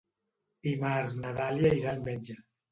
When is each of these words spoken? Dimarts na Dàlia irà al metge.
Dimarts 0.69 1.13
na 1.21 1.35
Dàlia 1.43 1.75
irà 1.83 1.95
al 1.95 2.05
metge. 2.11 2.43